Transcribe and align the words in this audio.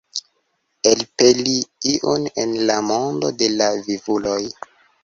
Elpeli 0.91 1.53
iun 1.93 2.27
el 2.45 2.57
la 2.71 2.81
mondo 2.89 3.35
de 3.45 3.53
la 3.61 3.71
vivuloj. 3.87 4.43